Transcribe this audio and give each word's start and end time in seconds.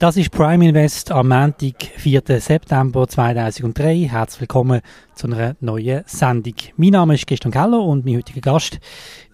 Das 0.00 0.16
ist 0.16 0.30
Prime 0.30 0.66
Invest 0.66 1.12
am 1.12 1.28
Montag, 1.28 1.74
4. 1.96 2.22
September 2.40 3.06
2003. 3.06 4.08
Herzlich 4.08 4.40
willkommen 4.40 4.80
zu 5.14 5.26
einer 5.26 5.56
neuen 5.60 6.04
Sendung. 6.06 6.54
Mein 6.78 6.92
Name 6.92 7.16
ist 7.16 7.26
Christian 7.26 7.52
Keller 7.52 7.82
und 7.82 8.06
mein 8.06 8.16
heutiger 8.16 8.40
Gast, 8.40 8.80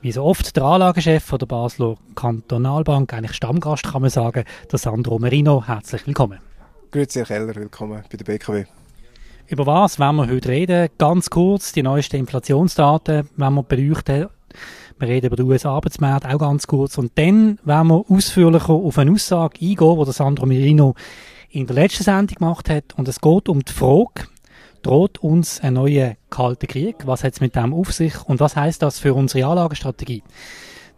wie 0.00 0.10
so 0.10 0.24
oft, 0.24 0.56
der 0.56 0.64
Anlagechef 0.64 1.22
von 1.22 1.38
der 1.38 1.46
Basler 1.46 1.94
Kantonalbank, 2.16 3.14
eigentlich 3.14 3.36
Stammgast 3.36 3.84
kann 3.84 4.02
man 4.02 4.10
sagen, 4.10 4.42
der 4.68 4.78
Sandro 4.80 5.20
Merino. 5.20 5.62
Herzlich 5.64 6.04
willkommen. 6.04 6.40
Grüezi, 6.90 7.20
Herr 7.20 7.26
Keller, 7.26 7.54
willkommen 7.54 8.02
bei 8.10 8.16
der 8.16 8.24
BKW. 8.24 8.64
Über 9.46 9.66
was 9.66 10.00
werden 10.00 10.16
wir 10.16 10.26
heute 10.28 10.48
reden? 10.48 10.88
Ganz 10.98 11.30
kurz, 11.30 11.74
die 11.74 11.84
neuesten 11.84 12.16
Inflationsdaten 12.16 13.28
wenn 13.36 13.54
wir 13.54 13.62
beleuchten 13.62 14.26
wir 14.98 15.08
reden 15.08 15.26
über 15.26 15.36
den 15.36 15.46
US-Arbeitsmarkt 15.46 16.26
auch 16.26 16.38
ganz 16.38 16.66
kurz. 16.66 16.96
Und 16.98 17.12
dann 17.16 17.58
werden 17.64 17.88
wir 17.88 18.04
ausführlicher 18.08 18.70
auf 18.70 18.98
eine 18.98 19.12
Aussage 19.12 19.58
eingehen, 19.60 20.04
die 20.04 20.12
Sandro 20.12 20.46
Mirino 20.46 20.94
in 21.50 21.66
der 21.66 21.76
letzten 21.76 22.04
Sendung 22.04 22.36
gemacht 22.36 22.70
hat. 22.70 22.94
Und 22.96 23.08
es 23.08 23.20
geht 23.20 23.48
um 23.48 23.64
die 23.64 23.72
Frage, 23.72 24.28
droht 24.82 25.18
uns 25.18 25.60
ein 25.60 25.74
neuer 25.74 26.14
kalter 26.30 26.66
Krieg? 26.66 27.06
Was 27.06 27.24
hat 27.24 27.34
es 27.34 27.40
mit 27.40 27.56
dem 27.56 27.74
auf 27.74 27.92
sich? 27.92 28.14
Und 28.24 28.40
was 28.40 28.56
heißt 28.56 28.82
das 28.82 28.98
für 28.98 29.14
unsere 29.14 29.46
Anlagestrategie? 29.46 30.22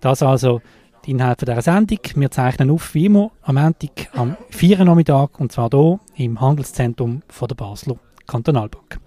Das 0.00 0.22
also 0.22 0.60
die 1.04 1.12
Inhalte 1.12 1.46
dieser 1.46 1.62
Sendung. 1.62 1.98
Wir 2.14 2.30
zeichnen 2.30 2.70
auf, 2.70 2.94
wie 2.94 3.06
immer, 3.06 3.30
am 3.42 3.56
Montag 3.56 4.10
am 4.12 4.36
4. 4.50 4.84
Nachmittag, 4.84 5.40
und 5.40 5.52
zwar 5.52 5.70
hier 5.70 5.98
im 6.16 6.40
Handelszentrum 6.40 7.22
von 7.28 7.48
der 7.48 7.54
Basler 7.54 7.96
Kantonalbank. 8.26 9.00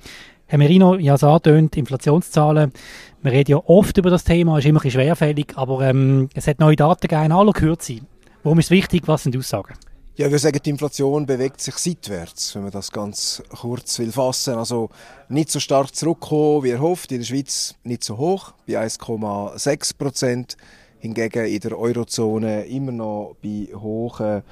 Herr 0.51 0.57
Merino, 0.57 0.95
ja, 0.95 1.15
es 1.15 1.23
angetönt, 1.23 1.77
Inflationszahlen. 1.77 2.73
Wir 3.21 3.31
reden 3.31 3.51
ja 3.51 3.57
oft 3.67 3.97
über 3.97 4.09
das 4.09 4.25
Thema, 4.25 4.59
ist 4.59 4.65
immer 4.65 4.81
ein 4.81 4.83
bisschen 4.83 4.99
schwerfällig, 4.99 5.53
aber 5.55 5.79
ähm, 5.87 6.27
es 6.33 6.45
hat 6.45 6.59
neue 6.59 6.75
Daten 6.75 7.07
gegeben 7.07 7.27
in 7.27 7.31
aller 7.31 7.53
Kürze. 7.53 8.01
Warum 8.43 8.59
ist 8.59 8.65
es 8.65 8.71
wichtig? 8.71 9.03
Was 9.05 9.23
sind 9.23 9.33
die 9.33 9.39
Aussagen? 9.39 9.75
Ja, 10.17 10.29
wir 10.29 10.37
sagen, 10.39 10.59
die 10.61 10.69
Inflation 10.71 11.25
bewegt 11.25 11.61
sich 11.61 11.75
seitwärts, 11.75 12.53
wenn 12.53 12.63
man 12.63 12.71
das 12.71 12.91
ganz 12.91 13.41
kurz 13.61 13.97
will 13.99 14.11
fassen. 14.11 14.55
Also 14.55 14.89
nicht 15.29 15.49
so 15.49 15.61
stark 15.61 15.95
zurückgekommen, 15.95 16.65
wie 16.65 16.71
erhofft. 16.71 17.13
In 17.13 17.19
der 17.19 17.25
Schweiz 17.27 17.75
nicht 17.85 18.03
so 18.03 18.17
hoch, 18.17 18.51
bei 18.67 18.77
1,6 18.77 19.97
Prozent. 19.97 20.57
Hingegen 20.99 21.45
in 21.45 21.61
der 21.61 21.79
Eurozone 21.79 22.65
immer 22.65 22.91
noch 22.91 23.37
bei 23.41 23.69
hohen 23.73 24.43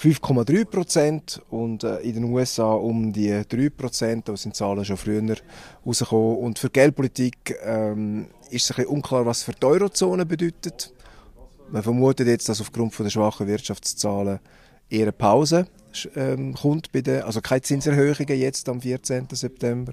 5,3 0.00 0.64
Prozent 0.64 1.42
und 1.50 1.82
äh, 1.82 1.98
in 2.00 2.14
den 2.14 2.24
USA 2.24 2.72
um 2.72 3.12
die 3.12 3.42
3 3.48 3.70
Prozent. 3.70 4.28
Da 4.28 4.36
sind 4.36 4.54
Zahlen 4.54 4.84
schon 4.84 4.96
früher 4.96 5.22
rausgekommen. 5.84 6.36
Und 6.38 6.58
für 6.60 6.70
Geldpolitik 6.70 7.56
ähm, 7.64 8.26
ist 8.50 8.64
es 8.64 8.70
ein 8.70 8.76
bisschen 8.76 8.92
unklar, 8.92 9.26
was 9.26 9.42
für 9.42 9.52
die 9.52 9.66
Eurozone 9.66 10.24
bedeutet. 10.24 10.92
Man 11.70 11.82
vermutet 11.82 12.28
jetzt, 12.28 12.48
dass 12.48 12.60
aufgrund 12.60 12.94
von 12.94 13.04
der 13.04 13.10
schwachen 13.10 13.48
Wirtschaftszahlen 13.48 14.38
eher 14.88 15.02
eine 15.02 15.12
Pause 15.12 15.66
ähm, 16.14 16.54
kommt 16.54 16.92
bei 16.92 17.00
den, 17.00 17.22
also 17.22 17.40
keine 17.40 17.62
Zinserhöhungen 17.62 18.38
jetzt 18.38 18.68
am 18.68 18.80
14. 18.80 19.26
September. 19.32 19.92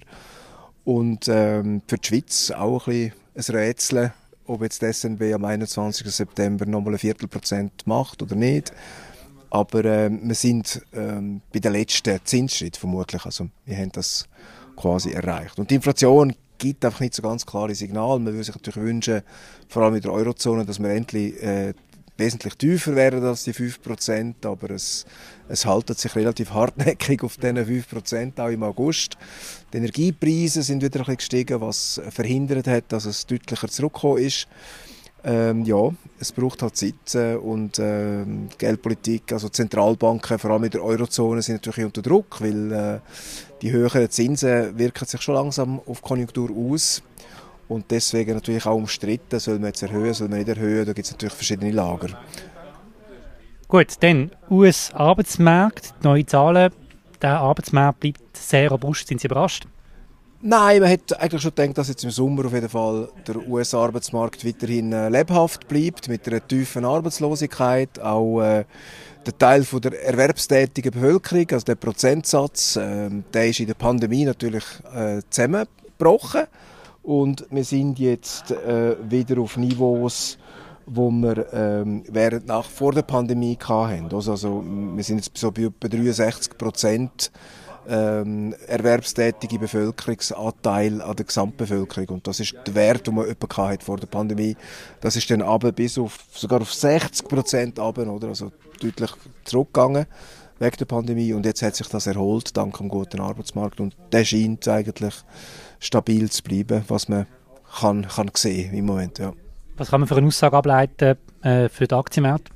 Und 0.84 1.28
ähm, 1.28 1.82
für 1.88 1.98
die 1.98 2.08
Schweiz 2.08 2.52
auch 2.52 2.88
ein 2.88 3.12
bisschen 3.34 3.56
ein 3.56 3.62
Rätsel, 3.62 4.14
ob 4.46 4.62
jetzt 4.62 4.84
die 4.84 4.94
SNB 4.94 5.34
am 5.34 5.46
21. 5.46 6.06
September 6.14 6.68
nochmal 6.68 6.94
ein 6.94 7.00
Viertelprozent 7.00 7.88
macht 7.88 8.22
oder 8.22 8.36
nicht. 8.36 8.72
Aber 9.56 9.86
äh, 9.86 10.10
wir 10.12 10.36
sind 10.36 10.82
ähm, 10.94 11.40
bei 11.54 11.60
den 11.60 11.72
letzten 11.72 12.20
Zinsschritt 12.26 12.76
vermutlich. 12.76 13.24
Also 13.24 13.48
wir 13.66 13.78
haben 13.78 13.92
das 13.94 14.28
quasi 14.76 15.12
erreicht. 15.12 15.58
Und 15.58 15.72
die 15.72 15.76
Inflation 15.76 16.36
gibt 16.58 16.84
einfach 16.84 17.00
nicht 17.00 17.14
so 17.14 17.22
ganz 17.22 17.46
klare 17.46 17.74
Signale. 17.74 18.20
Man 18.20 18.34
würde 18.34 18.44
sich 18.44 18.54
natürlich 18.54 18.86
wünschen, 18.86 19.22
vor 19.70 19.84
allem 19.84 19.96
in 19.96 20.02
der 20.02 20.12
Eurozone, 20.12 20.66
dass 20.66 20.80
wir 20.80 20.90
endlich 20.90 21.42
äh, 21.42 21.74
wesentlich 22.18 22.56
tiefer 22.56 22.98
wären 22.98 23.24
als 23.24 23.46
die 23.46 23.54
5%, 23.54 24.46
aber 24.46 24.72
es, 24.72 25.06
es 25.48 25.66
haltet 25.66 26.00
sich 26.00 26.14
relativ 26.16 26.52
hartnäckig 26.52 27.24
auf 27.24 27.38
diesen 27.38 27.58
5%, 27.58 28.42
auch 28.42 28.50
im 28.50 28.64
August. 28.64 29.18
Die 29.72 29.78
Energiepreise 29.78 30.64
sind 30.64 30.84
wieder 30.84 31.00
ein 31.00 31.06
bisschen 31.06 31.18
gestiegen, 31.18 31.62
was 31.62 32.02
verhindert 32.10 32.68
hat, 32.68 32.92
dass 32.92 33.06
es 33.06 33.26
deutlicher 33.26 33.70
zurückgekommen 33.70 34.18
ist. 34.18 34.48
Ähm, 35.28 35.66
ja, 35.66 35.90
es 36.20 36.32
braucht 36.32 36.62
halt 36.62 36.78
Zeit 36.78 37.16
äh, 37.16 37.34
und 37.34 37.80
äh, 37.80 38.24
Geldpolitik, 38.60 39.32
also 39.32 39.50
Zentralbanken, 39.50 40.38
vor 40.38 40.52
allem 40.52 40.66
in 40.66 40.70
der 40.70 40.84
Eurozone, 40.84 41.42
sind 41.42 41.56
natürlich 41.56 41.86
unter 41.86 42.04
Druck, 42.04 42.40
weil 42.42 42.72
äh, 42.72 43.00
die 43.64 43.72
höheren 43.72 44.08
Zinsen 44.12 44.78
wirken 44.78 45.06
sich 45.06 45.20
schon 45.24 45.34
langsam 45.34 45.82
auf 45.88 46.02
die 46.02 46.08
Konjunktur 46.08 46.52
aus 46.56 47.02
und 47.68 47.90
deswegen 47.90 48.36
natürlich 48.36 48.68
auch 48.68 48.76
umstritten, 48.76 49.40
soll 49.40 49.56
man 49.56 49.70
jetzt 49.70 49.82
erhöhen, 49.82 50.14
soll 50.14 50.30
man 50.30 50.38
nicht 50.38 50.50
erhöhen, 50.50 50.86
da 50.86 50.94
gibt 50.94 51.08
es 51.08 51.12
natürlich 51.12 51.34
verschiedene 51.34 51.72
Lager. 51.72 52.10
Gut, 53.68 53.96
dann 54.02 54.30
US-Arbeitsmarkt, 54.52 55.96
neue 56.04 56.28
Zahlen, 56.28 56.72
der 57.20 57.40
Arbeitsmarkt 57.40 58.00
bleibt 58.00 58.38
sehr 58.38 58.70
robust, 58.70 59.08
sind 59.08 59.22
Sie 59.22 59.28
überrascht? 59.28 59.66
Nein, 60.48 60.80
man 60.80 60.90
hätte 60.90 61.20
eigentlich 61.20 61.42
schon 61.42 61.56
gedacht, 61.56 61.76
dass 61.80 61.88
jetzt 61.88 62.04
im 62.04 62.12
Sommer 62.12 62.46
auf 62.46 62.54
jeden 62.54 62.70
Fall 62.70 63.10
der 63.28 63.48
US-Arbeitsmarkt 63.48 64.46
weiterhin 64.46 64.94
äh, 64.94 65.10
lebhaft 65.10 65.68
bleibt, 65.68 66.08
mit 66.08 66.28
einer 66.28 66.48
tiefen 66.48 66.86
Arbeitslosigkeit. 66.86 68.00
Auch 68.00 68.42
äh, 68.42 68.66
der 69.26 69.38
Teil 69.40 69.64
von 69.64 69.82
der 69.82 70.06
erwerbstätigen 70.06 70.92
Bevölkerung, 70.92 71.48
also 71.52 71.66
der 71.66 71.74
Prozentsatz, 71.74 72.76
äh, 72.76 73.10
der 73.34 73.48
ist 73.48 73.60
in 73.60 73.66
der 73.66 73.74
Pandemie 73.74 74.24
natürlich 74.24 74.66
äh, 74.94 75.24
zusammengebrochen. 75.32 76.44
Und 77.02 77.48
wir 77.50 77.64
sind 77.64 77.98
jetzt 77.98 78.52
äh, 78.52 78.98
wieder 79.10 79.42
auf 79.42 79.58
Niveaus, 79.58 80.38
wo 80.86 81.10
wir 81.10 81.52
ähm, 81.54 82.04
während 82.08 82.46
nach 82.46 82.70
vor 82.70 82.92
der 82.92 83.02
Pandemie 83.02 83.58
hatten. 83.68 84.14
Also, 84.14 84.30
also 84.30 84.64
wir 84.64 85.04
sind 85.04 85.26
jetzt 85.26 85.36
so 85.36 85.52
bei 85.52 85.64
etwa 85.64 85.88
63 85.88 86.56
Prozent 86.56 87.32
ähm, 87.88 88.56
erwerbstätige 88.68 89.60
Bevölkerungsanteil 89.60 91.02
an 91.02 91.16
der 91.16 91.26
Gesamtbevölkerung. 91.26 92.10
Und 92.10 92.28
das 92.28 92.40
ist 92.40 92.56
der 92.66 92.76
Wert, 92.76 93.08
den 93.08 93.16
man 93.16 93.28
etwa 93.28 93.70
hat 93.70 93.84
vor 93.84 93.98
der 93.98 94.08
Pandemie. 94.08 94.56
Das 95.02 95.16
ist 95.16 95.30
dann 95.30 95.42
aber 95.42 95.72
bis 95.72 95.98
auf, 95.98 96.20
sogar 96.34 96.62
auf 96.62 96.74
60 96.74 97.28
Prozent 97.28 97.80
oder? 97.80 98.28
Also 98.28 98.52
deutlich 98.82 99.12
zurückgegangen 99.44 100.06
wegen 100.60 100.78
der 100.78 100.86
Pandemie. 100.86 101.34
Und 101.34 101.46
jetzt 101.46 101.62
hat 101.62 101.76
sich 101.76 101.88
das 101.88 102.08
erholt, 102.08 102.56
dank 102.56 102.78
dem 102.78 102.90
guten 102.90 103.20
Arbeitsmarkt. 103.20 103.80
Und 103.80 103.96
der 104.12 104.26
scheint 104.26 104.68
eigentlich 104.68 105.14
stabil 105.80 106.30
zu 106.30 106.44
bleiben, 106.44 106.84
was 106.88 107.08
man 107.10 107.28
kann, 107.80 108.08
kann 108.08 108.32
sehen 108.36 108.74
im 108.74 108.86
Moment, 108.86 109.20
ja. 109.20 109.34
Was 109.78 109.90
kann 109.90 110.00
man 110.00 110.08
für 110.08 110.16
eine 110.16 110.28
Aussage 110.28 110.56
ableiten 110.56 111.18
äh, 111.42 111.68
für 111.68 111.86
den 111.86 111.98
Aktienmarkt? 111.98 112.50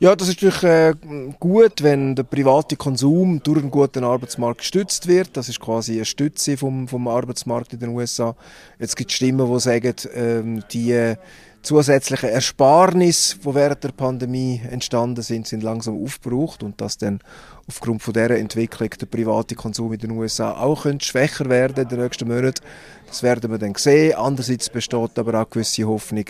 Ja, 0.00 0.16
das 0.16 0.28
ist 0.28 0.42
natürlich 0.42 0.62
äh, 0.64 0.94
gut, 1.38 1.82
wenn 1.82 2.14
der 2.14 2.22
private 2.24 2.76
Konsum 2.76 3.42
durch 3.42 3.60
einen 3.60 3.70
guten 3.70 4.04
Arbeitsmarkt 4.04 4.58
gestützt 4.58 5.06
wird. 5.06 5.36
Das 5.36 5.48
ist 5.48 5.60
quasi 5.60 5.94
eine 5.94 6.04
Stütze 6.04 6.56
vom, 6.56 6.88
vom 6.88 7.06
Arbeitsmarkt 7.08 7.72
in 7.72 7.80
den 7.80 7.90
USA. 7.90 8.34
Jetzt 8.78 8.96
gibt 8.96 9.10
es 9.10 9.16
Stimmen, 9.16 9.52
die 9.52 9.60
sagen, 9.60 9.94
ähm, 10.14 10.64
die 10.72 11.16
zusätzlichen 11.62 12.30
Ersparnisse, 12.30 13.38
die 13.38 13.54
während 13.54 13.84
der 13.84 13.92
Pandemie 13.92 14.60
entstanden 14.70 15.22
sind, 15.22 15.46
sind 15.46 15.62
langsam 15.62 16.02
aufgebraucht 16.02 16.62
und 16.62 16.80
dass 16.80 16.96
dann 16.96 17.20
aufgrund 17.68 18.02
von 18.02 18.14
dieser 18.14 18.38
Entwicklung 18.38 18.90
der 18.90 19.06
private 19.06 19.54
Konsum 19.54 19.92
in 19.92 20.00
den 20.00 20.12
USA 20.12 20.52
auch 20.52 20.82
könnte 20.82 21.04
schwächer 21.04 21.48
werden 21.48 21.82
in 21.82 21.88
den 21.88 22.00
nächsten 22.00 22.28
Monaten. 22.28 22.64
Das 23.06 23.22
werden 23.22 23.50
wir 23.50 23.58
dann 23.58 23.74
sehen. 23.74 24.14
Andererseits 24.16 24.70
besteht 24.70 25.18
aber 25.18 25.40
auch 25.40 25.50
gewisse 25.50 25.84
Hoffnung, 25.84 26.24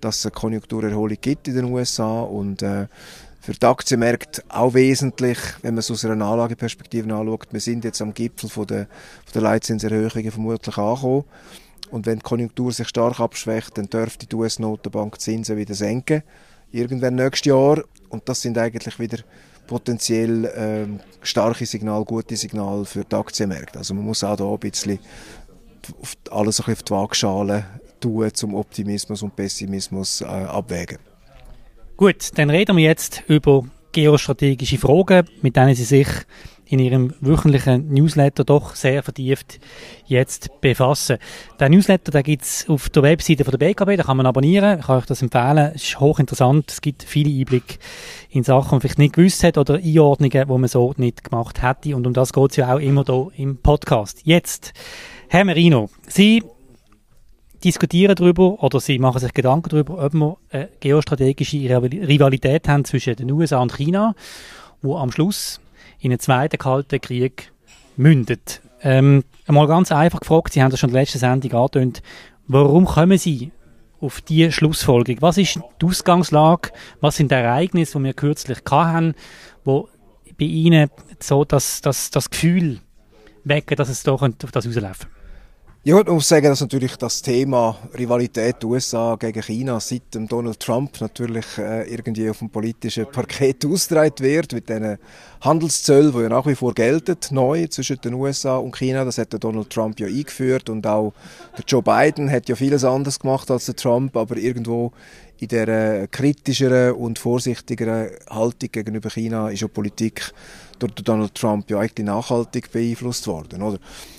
dass 0.00 0.18
es 0.18 0.26
eine 0.26 0.32
Konjunkturerholung 0.32 1.18
gibt 1.20 1.48
in 1.48 1.54
den 1.54 1.64
USA 1.64 2.20
und 2.20 2.62
äh, 2.62 2.86
für 3.46 3.52
die 3.52 3.64
Aktienmärkte 3.64 4.42
auch 4.48 4.74
wesentlich, 4.74 5.38
wenn 5.62 5.74
man 5.74 5.78
es 5.78 5.88
aus 5.88 6.04
einer 6.04 6.26
Anlageperspektive 6.26 7.14
anschaut. 7.14 7.46
Wir 7.52 7.60
sind 7.60 7.84
jetzt 7.84 8.02
am 8.02 8.12
Gipfel 8.12 8.50
von 8.50 8.66
der, 8.66 8.86
von 9.24 9.34
der 9.34 9.42
Leitzinserhöhungen 9.42 10.32
vermutlich 10.32 10.76
angekommen. 10.76 11.22
Und 11.92 12.06
wenn 12.06 12.18
die 12.18 12.24
Konjunktur 12.24 12.72
sich 12.72 12.88
stark 12.88 13.20
abschwächt, 13.20 13.78
dann 13.78 13.88
dürfte 13.88 14.26
die 14.26 14.34
US-Notenbank 14.34 15.20
Zinsen 15.20 15.56
wieder 15.56 15.74
senken. 15.74 16.24
Irgendwann 16.72 17.14
nächstes 17.14 17.46
Jahr. 17.46 17.84
Und 18.08 18.28
das 18.28 18.42
sind 18.42 18.58
eigentlich 18.58 18.98
wieder 18.98 19.18
potenziell 19.68 20.52
ähm, 20.56 20.98
starke 21.22 21.66
Signale, 21.66 22.04
gute 22.04 22.34
Signale 22.34 22.84
für 22.84 23.04
die 23.04 23.14
Aktienmärkte. 23.14 23.78
Also 23.78 23.94
man 23.94 24.06
muss 24.06 24.24
auch 24.24 24.36
da 24.36 24.44
ein 24.44 24.58
bisschen 24.58 24.98
alles 26.32 26.58
ein 26.58 26.64
bisschen 26.64 26.72
auf 26.72 26.82
die 26.82 26.90
Waagschale 26.90 27.64
tun, 28.00 28.28
zum 28.34 28.56
Optimismus 28.56 29.22
und 29.22 29.36
Pessimismus 29.36 30.20
äh, 30.20 30.24
abwägen. 30.24 30.98
Gut, 31.96 32.36
dann 32.36 32.50
reden 32.50 32.76
wir 32.76 32.84
jetzt 32.84 33.22
über 33.26 33.64
geostrategische 33.92 34.76
Fragen, 34.76 35.26
mit 35.40 35.56
denen 35.56 35.74
Sie 35.74 35.84
sich 35.84 36.08
in 36.66 36.78
ihrem 36.78 37.14
wöchentlichen 37.20 37.88
Newsletter 37.88 38.44
doch 38.44 38.74
sehr 38.74 39.02
vertieft 39.02 39.58
jetzt 40.04 40.60
befassen. 40.60 41.16
Der 41.58 41.70
Newsletter, 41.70 42.12
den 42.12 42.22
gibt's 42.22 42.68
auf 42.68 42.90
der 42.90 43.02
Webseite 43.02 43.44
von 43.44 43.52
der 43.52 43.66
BKB, 43.66 43.96
da 43.96 44.02
kann 44.02 44.18
man 44.18 44.26
abonnieren, 44.26 44.80
ich 44.80 44.86
kann 44.86 44.98
euch 44.98 45.06
das 45.06 45.22
empfehlen, 45.22 45.72
ist 45.72 45.98
hochinteressant, 45.98 46.70
es 46.70 46.82
gibt 46.82 47.02
viele 47.02 47.30
Einblicke 47.30 47.78
in 48.28 48.42
Sachen, 48.44 48.68
die 48.68 48.72
man 48.72 48.80
vielleicht 48.82 48.98
nicht 48.98 49.14
gewusst 49.14 49.42
hat 49.42 49.56
oder 49.56 49.76
Einordnungen, 49.76 50.46
die 50.46 50.58
man 50.58 50.68
so 50.68 50.92
nicht 50.98 51.24
gemacht 51.24 51.62
hätte. 51.62 51.96
Und 51.96 52.06
um 52.06 52.12
das 52.12 52.34
geht's 52.34 52.56
ja 52.56 52.74
auch 52.74 52.78
immer 52.78 53.04
hier 53.06 53.30
im 53.36 53.56
Podcast. 53.56 54.20
Jetzt, 54.24 54.74
Herr 55.28 55.46
Merino, 55.46 55.88
Sie 56.08 56.42
diskutieren 57.64 58.14
darüber 58.14 58.62
oder 58.62 58.80
sie 58.80 58.98
machen 58.98 59.20
sich 59.20 59.32
Gedanken 59.32 59.70
darüber, 59.70 60.04
ob 60.04 60.14
wir 60.14 60.36
eine 60.50 60.68
geostrategische 60.80 61.58
Rivalität 61.58 62.68
haben 62.68 62.84
zwischen 62.84 63.16
den 63.16 63.30
USA 63.32 63.58
und 63.58 63.74
China, 63.74 64.14
wo 64.82 64.96
am 64.96 65.10
Schluss 65.10 65.60
in 66.00 66.10
einen 66.10 66.20
zweiten 66.20 66.58
Kalten 66.58 67.00
Krieg 67.00 67.52
mündet. 67.96 68.60
Ähm, 68.82 69.24
einmal 69.46 69.66
ganz 69.66 69.90
einfach 69.90 70.20
gefragt, 70.20 70.52
Sie 70.52 70.62
haben 70.62 70.70
das 70.70 70.80
schon 70.80 70.90
in 70.90 70.94
der 70.94 71.02
letzten 71.02 71.18
Sendung 71.18 71.52
angetönt, 71.52 72.02
warum 72.46 72.84
kommen 72.84 73.18
Sie 73.18 73.52
auf 74.00 74.20
diese 74.20 74.52
Schlussfolgerung? 74.52 75.22
Was 75.22 75.38
ist 75.38 75.58
die 75.80 75.86
Ausgangslage? 75.86 76.70
Was 77.00 77.16
sind 77.16 77.30
die 77.30 77.36
Ereignisse, 77.36 77.98
die 77.98 78.04
wir 78.04 78.12
kürzlich 78.12 78.58
hatten, 78.70 79.14
wo 79.64 79.88
bei 80.38 80.44
Ihnen 80.44 80.90
so 81.18 81.44
das, 81.44 81.80
das, 81.80 82.10
das 82.10 82.28
Gefühl 82.28 82.80
wecken, 83.44 83.76
dass 83.76 83.88
es 83.88 84.02
doch 84.02 84.22
auf 84.22 84.52
das 84.52 84.66
rauslaufen 84.66 85.15
ja, 85.86 86.00
ich 86.00 86.08
muss 86.08 86.28
sagen, 86.28 86.46
dass 86.46 86.62
natürlich 86.62 86.96
das 86.96 87.22
Thema 87.22 87.78
Rivalität 87.96 88.64
USA 88.64 89.14
gegen 89.14 89.40
China 89.40 89.78
seit 89.78 90.12
dem 90.16 90.26
Donald 90.26 90.58
Trump 90.58 91.00
natürlich 91.00 91.46
äh, 91.58 91.88
irgendwie 91.88 92.28
auf 92.28 92.40
dem 92.40 92.50
politischen 92.50 93.06
Parkett 93.06 93.64
ausgetragen 93.64 94.18
wird, 94.18 94.52
mit 94.52 94.68
diesen 94.68 94.98
Handelszöllen, 95.42 96.10
die 96.10 96.22
ja 96.22 96.28
nach 96.28 96.44
wie 96.44 96.56
vor 96.56 96.74
gelten, 96.74 97.16
neu 97.30 97.68
zwischen 97.68 98.00
den 98.00 98.14
USA 98.14 98.56
und 98.56 98.74
China. 98.76 99.04
Das 99.04 99.18
hat 99.18 99.32
der 99.32 99.38
Donald 99.38 99.70
Trump 99.70 100.00
ja 100.00 100.08
eingeführt 100.08 100.68
und 100.70 100.84
auch 100.88 101.12
der 101.56 101.64
Joe 101.68 101.82
Biden 101.82 102.32
hat 102.32 102.48
ja 102.48 102.56
vieles 102.56 102.82
anders 102.82 103.20
gemacht 103.20 103.48
als 103.48 103.66
der 103.66 103.76
Trump, 103.76 104.16
aber 104.16 104.38
irgendwo 104.38 104.90
in 105.38 105.46
der 105.46 106.08
kritischeren 106.08 106.96
und 106.96 107.20
vorsichtigeren 107.20 108.10
Haltung 108.28 108.72
gegenüber 108.72 109.08
China 109.08 109.50
ist 109.50 109.60
ja 109.60 109.68
Politik 109.68 110.32
durch 110.80 110.94
Donald 110.94 111.36
Trump 111.36 111.70
ja 111.70 111.78
eigentlich 111.78 112.04
nachhaltig 112.04 112.72
beeinflusst 112.72 113.28
worden, 113.28 113.62
oder? 113.62 113.78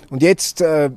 Und 0.09 0.21
jetzt 0.21 0.61
äh, 0.61 0.91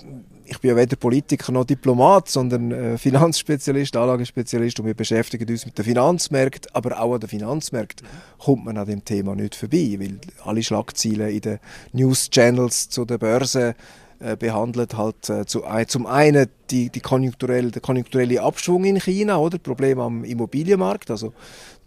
ich 0.50 0.58
bin 0.58 0.70
ja 0.70 0.76
weder 0.76 0.96
Politiker 0.96 1.52
noch 1.52 1.64
Diplomat, 1.64 2.28
sondern 2.28 2.72
äh, 2.72 2.98
Finanzspezialist, 2.98 3.96
Anlagenspezialist 3.96 4.80
und 4.80 4.86
wir 4.86 4.94
beschäftigen 4.94 5.48
uns 5.48 5.64
mit 5.64 5.78
den 5.78 5.84
Finanzmärkten, 5.84 6.74
aber 6.74 7.00
auch 7.00 7.14
an 7.14 7.20
den 7.20 7.28
Finanzmärkten 7.28 8.06
kommt 8.38 8.64
man 8.64 8.76
an 8.76 8.86
dem 8.86 9.04
Thema 9.04 9.36
nicht 9.36 9.54
vorbei, 9.54 9.96
weil 10.00 10.18
alle 10.44 10.62
Schlagzeilen 10.62 11.30
in 11.30 11.40
den 11.40 11.58
News-Channels 11.92 12.88
zu 12.88 13.04
der 13.04 13.18
Börse 13.18 13.76
äh, 14.18 14.36
behandelt 14.36 14.96
halt 14.96 15.30
äh, 15.30 15.46
zu, 15.46 15.62
zum 15.86 16.06
einen 16.06 16.48
die, 16.70 16.90
die 16.90 17.00
konjunkturelle, 17.00 17.70
der 17.70 17.80
konjunkturelle 17.80 18.42
Abschwung 18.42 18.84
in 18.84 19.00
China, 19.00 19.38
oder? 19.38 19.58
Problem 19.58 20.00
am 20.00 20.24
Immobilienmarkt, 20.24 21.10
also 21.10 21.32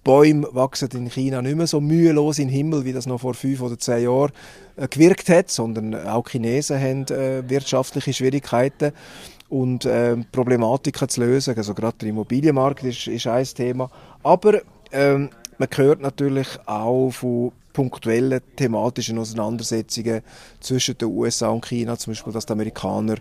Bäume 0.03 0.47
wachsen 0.51 0.89
in 0.93 1.09
China 1.09 1.41
nicht 1.41 1.55
mehr 1.55 1.67
so 1.67 1.79
mühelos 1.79 2.39
in 2.39 2.47
den 2.47 2.55
Himmel, 2.55 2.85
wie 2.85 2.93
das 2.93 3.05
noch 3.05 3.21
vor 3.21 3.33
fünf 3.33 3.61
oder 3.61 3.79
zehn 3.79 4.03
Jahren 4.03 4.31
äh, 4.75 4.87
gewirkt 4.87 5.29
hat, 5.29 5.49
sondern 5.49 5.95
auch 6.07 6.27
Chinesen 6.27 6.79
haben 6.79 7.05
äh, 7.07 7.49
wirtschaftliche 7.49 8.13
Schwierigkeiten 8.13 8.91
und 9.49 9.85
äh, 9.85 10.17
Problematiken 10.31 11.07
zu 11.07 11.21
lösen. 11.21 11.55
Also 11.55 11.73
gerade 11.73 11.97
der 11.99 12.09
Immobilienmarkt 12.09 12.83
ist, 12.83 13.07
ist 13.07 13.27
ein 13.27 13.45
Thema. 13.45 13.89
Aber 14.23 14.61
ähm, 14.91 15.29
man 15.63 15.77
hört 15.77 16.01
natürlich 16.01 16.47
auch 16.65 17.09
von 17.11 17.53
punktuellen 17.71 18.41
thematischen 18.55 19.17
Auseinandersetzungen 19.17 20.21
zwischen 20.59 20.97
den 20.97 21.07
USA 21.07 21.49
und 21.49 21.65
China, 21.65 21.97
zum 21.97 22.11
Beispiel, 22.11 22.33
dass 22.33 22.45
die 22.45 22.51
Amerikaner 22.51 23.15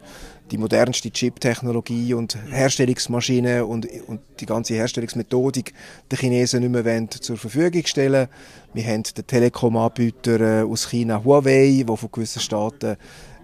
die 0.51 0.59
modernste 0.59 1.11
Chip-Technologie 1.11 2.13
und 2.15 2.37
Herstellungsmaschine 2.51 3.65
und, 3.65 3.87
und 4.09 4.21
die 4.41 4.47
ganze 4.47 4.75
Herstellungsmethodik 4.75 5.73
den 6.11 6.19
Chinesen 6.19 6.61
nicht 6.61 6.73
mehr 6.73 6.85
wollen, 6.85 7.09
zur 7.11 7.37
Verfügung 7.37 7.87
stellen. 7.87 8.29
Wir 8.75 8.85
haben 8.85 9.05
den 9.05 9.27
Telekom-Anbieter 9.27 10.41
äh, 10.41 10.63
aus 10.65 10.91
China 10.91 11.23
Huawei, 11.25 11.85
der 11.87 11.97
von 11.97 12.11
gewissen 12.11 12.41
Staaten 12.41 12.97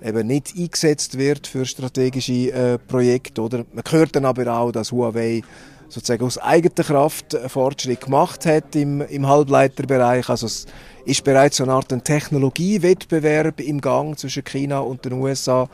eben 0.02 0.26
nicht 0.26 0.54
eingesetzt 0.56 1.16
wird 1.16 1.46
für 1.46 1.64
strategische 1.64 2.52
äh, 2.52 2.78
Projekte. 2.78 3.42
Oder? 3.42 3.64
Man 3.72 3.84
hört 3.88 4.16
dann 4.16 4.24
aber 4.24 4.52
auch, 4.58 4.72
dass 4.72 4.92
Huawei 4.92 5.42
sozusagen 5.88 6.24
aus 6.24 6.38
eigener 6.38 6.84
Kraft 6.84 7.36
Fortschritt 7.46 8.02
gemacht 8.02 8.46
hat 8.46 8.76
im, 8.76 9.00
im 9.00 9.26
Halbleiterbereich. 9.26 10.28
Also 10.28 10.46
es 10.46 10.66
ist 11.04 11.24
bereits 11.24 11.56
so 11.56 11.64
eine 11.64 11.72
Art 11.72 11.92
Technologiewettbewerb 12.04 13.60
im 13.60 13.80
Gang 13.80 14.18
zwischen 14.18 14.44
China 14.44 14.80
und 14.80 15.04
den 15.04 15.14
USA. 15.14 15.68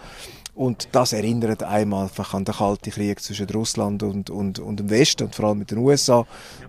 Und 0.55 0.89
das 0.93 1.13
erinnert 1.13 1.65
einmal 1.65 2.05
einfach 2.05 2.33
an 2.33 2.45
den 2.45 2.55
Kalten 2.55 2.91
Krieg 2.91 3.21
zwischen 3.21 3.49
Russland 3.51 4.05
und, 4.05 4.31
und, 4.31 4.61
und 4.61 4.79
dem 4.79 4.89
Westen 4.89 5.25
und 5.25 5.35
vor 5.35 5.47
allem 5.47 5.59
mit 5.59 5.73
den 5.73 5.79
USA, 5.79 6.25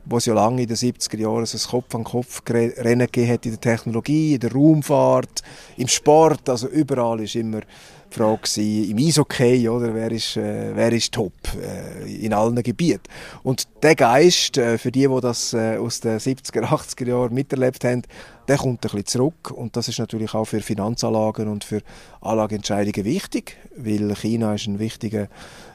wo 0.05 0.17
es 0.17 0.25
ja 0.25 0.33
lange 0.33 0.63
in 0.63 0.67
den 0.67 0.75
70er 0.75 1.19
Jahren 1.19 1.45
ein 1.45 1.69
Kopf-an-Kopf-Rennen 1.69 3.05
gegeben 3.07 3.31
hat 3.31 3.45
in 3.45 3.51
der 3.51 3.61
Technologie, 3.61 4.33
in 4.33 4.39
der 4.39 4.51
Raumfahrt, 4.53 5.43
im 5.77 5.87
Sport, 5.87 6.49
also 6.49 6.67
überall 6.67 7.21
ist 7.21 7.35
immer 7.35 7.61
Frage 8.09 8.41
gewesen, 8.43 8.91
im 8.91 8.97
Eishockey, 8.97 9.67
oder? 9.67 9.93
Wer 9.93 10.11
ist, 10.11 10.37
äh, 10.37 10.71
wer 10.73 10.91
ist 10.91 11.13
top 11.13 11.33
äh, 11.61 12.25
in 12.25 12.33
allen 12.33 12.55
Gebieten? 12.63 13.03
Und 13.43 13.67
der 13.83 13.95
Geist, 13.95 14.57
äh, 14.57 14.77
für 14.77 14.91
die, 14.91 15.07
die 15.07 15.21
das 15.21 15.53
äh, 15.53 15.77
aus 15.77 15.99
den 15.99 16.17
70er, 16.17 16.63
80er 16.63 17.07
Jahren 17.07 17.33
miterlebt 17.33 17.83
haben, 17.83 18.03
der 18.47 18.57
kommt 18.57 18.85
ein 18.85 18.91
bisschen 18.91 19.05
zurück. 19.05 19.51
Und 19.51 19.75
das 19.75 19.87
ist 19.87 19.99
natürlich 19.99 20.33
auch 20.33 20.45
für 20.45 20.61
Finanzanlagen 20.61 21.47
und 21.47 21.63
für 21.63 21.81
Anlageentscheidungen 22.21 23.05
wichtig, 23.05 23.57
weil 23.75 24.15
China 24.15 24.53
ist 24.53 24.67
ein 24.67 24.79
wichtiger 24.79 25.27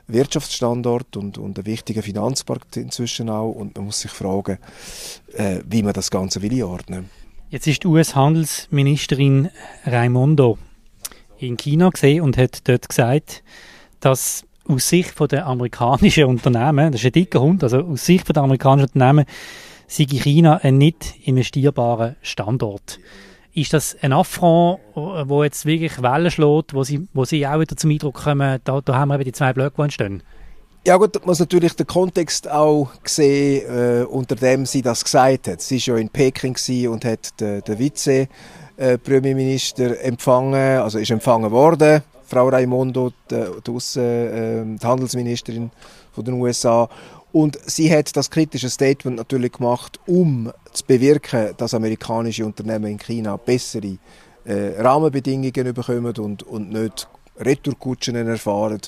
Wirtschaftsstandort 0.07 1.17
und, 1.17 1.39
und 1.39 1.59
ein 1.59 1.67
wichtiger 1.67 2.03
Finanzmarkt 2.03 2.77
inzwischen 2.77 3.29
auch. 3.29 3.51
Und 3.51 3.77
man 3.77 3.87
muss 3.87 4.01
sich 4.01 4.11
fragen, 4.11 4.59
äh, 5.35 5.61
wie 5.69 5.83
man 5.83 5.93
das 5.93 6.11
Ganze 6.11 6.43
will 6.43 6.53
einordnen. 6.53 7.11
Jetzt 7.49 7.67
ist 7.67 7.83
die 7.83 7.89
US-Handelsministerin 7.89 9.51
Raimondo 9.85 10.59
in 11.39 11.57
China 11.57 11.91
gesehen 11.91 12.23
und 12.23 12.37
hat 12.37 12.69
dort 12.69 12.89
gesagt, 12.89 13.43
dass 13.99 14.45
aus 14.69 14.89
Sicht 14.89 15.19
der 15.33 15.47
amerikanischen 15.47 16.25
Unternehmen, 16.27 16.93
das 16.93 17.01
ist 17.01 17.07
ein 17.07 17.13
dicker 17.13 17.41
Hund, 17.41 17.65
also 17.65 17.79
aus 17.81 18.07
Sicht 18.07 18.29
der 18.29 18.43
amerikanischen 18.43 18.89
Unternehmen, 18.95 19.27
sei 19.91 20.05
China 20.05 20.61
ein 20.63 20.79
nicht 20.79 21.15
investierbarer 21.25 22.15
Standort. 22.23 23.01
Ist 23.53 23.73
das 23.73 23.97
ein 24.01 24.13
Affront, 24.13 24.79
wo 24.95 25.43
jetzt 25.43 25.67
wirklich 25.67 26.01
Wellen 26.01 26.31
schlägt, 26.31 26.73
wo 26.73 26.85
sie, 26.85 27.09
wo 27.13 27.25
sie 27.25 27.45
auch 27.47 27.59
wieder 27.59 27.77
zum 27.77 27.91
Eindruck 27.91 28.23
kommen, 28.23 28.61
da, 28.63 28.81
da 28.81 28.95
haben 28.95 29.09
wir 29.09 29.17
eben 29.17 29.25
die 29.25 29.33
zwei 29.33 29.53
Blöcke, 29.53 29.75
die 29.77 29.83
entstehen? 29.83 30.23
Ja 30.87 30.97
gut, 30.97 31.17
man 31.17 31.27
muss 31.27 31.41
natürlich 31.41 31.75
den 31.75 31.89
Kontext 31.89 32.49
auch 32.49 32.89
sehen, 33.05 33.67
äh, 33.69 34.05
unter 34.05 34.37
dem 34.37 34.65
sie 34.65 34.81
das 34.81 35.03
gesagt 35.03 35.49
hat. 35.49 35.61
Sie 35.61 35.77
war 35.89 35.97
ja 35.97 36.01
in 36.01 36.09
Peking 36.09 36.57
und 36.89 37.05
hat 37.05 37.39
den, 37.41 37.61
den 37.63 37.79
Vize 37.79 38.29
äh, 38.79 38.99
empfangen, 40.03 40.81
also 40.81 40.99
ist 40.99 41.11
empfangen 41.11 41.51
worden. 41.51 42.03
Frau 42.25 42.49
Raimondo, 42.49 43.11
die, 43.29 43.45
die, 43.67 43.71
Aussen, 43.73 44.03
äh, 44.03 44.79
die 44.81 44.87
Handelsministerin 44.87 45.73
von 46.13 46.25
den 46.25 46.35
USA. 46.35 46.89
Und 47.33 47.59
sie 47.65 47.95
hat 47.95 48.17
das 48.17 48.31
kritische 48.31 48.71
Statement 48.71 49.17
natürlich 49.17 49.53
gemacht, 49.53 50.01
um 50.07 50.51
zu 50.73 50.85
bewirken, 50.85 51.55
dass 51.57 51.75
amerikanische 51.75 52.45
Unternehmen 52.45 52.93
in 52.93 52.99
China 52.99 53.37
bessere 53.37 53.99
äh, 54.45 54.81
Rahmenbedingungen 54.81 55.75
bekommen 55.75 56.17
und, 56.17 56.43
und 56.43 56.71
nicht 56.71 57.09
Retourkutschen 57.39 58.17
erfahren, 58.17 58.81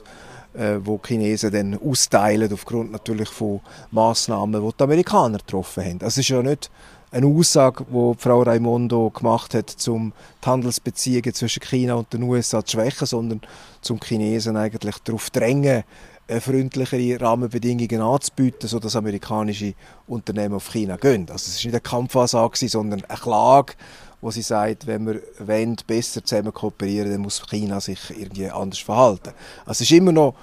äh, 0.54 0.76
wo 0.82 0.98
die 0.98 1.08
Chinesen 1.08 1.52
dann 1.52 1.78
austeilen 1.78 2.52
aufgrund 2.52 2.92
natürlich 2.92 3.28
von 3.28 3.60
Massnahmen, 3.90 4.62
die 4.62 4.76
die 4.76 4.84
Amerikaner 4.84 5.38
getroffen 5.38 5.84
haben. 5.84 5.98
Das 6.00 6.18
ist 6.18 6.28
ja 6.28 6.42
nicht 6.42 6.70
eine 7.12 7.26
Aussage, 7.26 7.84
die 7.84 8.14
Frau 8.18 8.42
Raimondo 8.42 9.10
gemacht 9.10 9.54
hat, 9.54 9.76
um 9.88 10.12
die 10.42 10.48
Handelsbeziehungen 10.48 11.34
zwischen 11.34 11.60
China 11.60 11.94
und 11.94 12.12
den 12.12 12.22
USA 12.22 12.64
zu 12.64 12.72
schwächen, 12.72 13.06
sondern 13.06 13.42
zum 13.82 14.00
Chinesen 14.00 14.56
eigentlich 14.56 14.96
darauf 15.04 15.28
drängen, 15.30 15.84
freundlichere 16.28 17.20
Rahmenbedingungen 17.20 18.00
anzubieten, 18.00 18.68
sodass 18.68 18.96
amerikanische 18.96 19.74
Unternehmen 20.06 20.54
auf 20.54 20.70
China 20.70 20.96
gehen. 20.96 21.22
Also 21.28 21.48
es 21.48 21.56
ist 21.56 21.64
nicht 21.64 21.74
eine 21.74 21.80
Kampfansage, 21.80 22.68
sondern 22.68 23.04
eine 23.04 23.18
Klage, 23.18 23.74
wo 24.20 24.30
sie 24.30 24.42
sagt, 24.42 24.86
wenn 24.86 25.06
wir 25.06 25.20
wollen, 25.40 25.76
besser 25.86 26.24
zusammen 26.24 26.52
kooperieren, 26.52 27.10
dann 27.10 27.20
muss 27.20 27.44
China 27.48 27.80
sich 27.80 27.98
irgendwie 28.10 28.48
anders 28.48 28.78
verhalten. 28.78 29.32
Also 29.64 29.82
es 29.82 29.90
ist 29.90 29.92
immer 29.92 30.12
noch 30.12 30.34